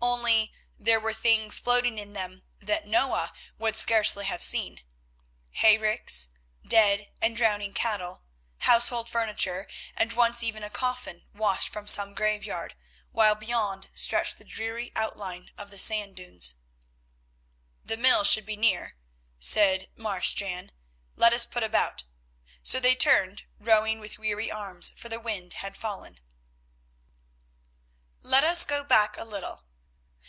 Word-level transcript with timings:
Only 0.00 0.52
there 0.78 1.00
were 1.00 1.12
things 1.12 1.58
floating 1.58 1.98
in 1.98 2.12
them 2.12 2.42
that 2.60 2.86
Noah 2.86 3.32
would 3.58 3.76
scarcely 3.76 4.24
have 4.26 4.42
seen; 4.42 4.82
hayricks, 5.50 6.28
dead 6.66 7.10
and 7.20 7.36
drowning 7.36 7.72
cattle, 7.74 8.22
household 8.58 9.08
furniture, 9.10 9.66
and 9.96 10.12
once 10.12 10.42
even 10.42 10.62
a 10.62 10.70
coffin 10.70 11.26
washed 11.34 11.68
from 11.68 11.86
some 11.88 12.14
graveyard, 12.14 12.74
while 13.10 13.34
beyond 13.34 13.90
stretched 13.92 14.38
the 14.38 14.44
dreary 14.44 14.92
outline 14.96 15.50
of 15.58 15.70
the 15.70 15.78
sand 15.78 16.16
dunes. 16.16 16.54
"The 17.84 17.96
mill 17.96 18.22
should 18.24 18.46
be 18.46 18.56
near," 18.56 18.96
said 19.38 19.88
Marsh 19.96 20.32
Jan, 20.34 20.70
"let 21.16 21.32
us 21.32 21.44
put 21.44 21.62
about." 21.62 22.04
So 22.62 22.78
they 22.78 22.94
turned, 22.94 23.42
rowing 23.58 23.98
with 23.98 24.18
weary 24.18 24.50
arms, 24.50 24.92
for 24.96 25.08
the 25.08 25.20
wind 25.20 25.54
had 25.54 25.76
fallen. 25.76 26.20
Let 28.22 28.44
us 28.44 28.64
go 28.64 28.84
back 28.84 29.16
a 29.16 29.24
little. 29.24 29.64